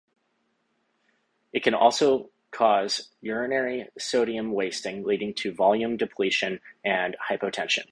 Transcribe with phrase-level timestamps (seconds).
[1.53, 7.79] It can also cause urinary sodium wasting, leading to volume depletion and hypotension.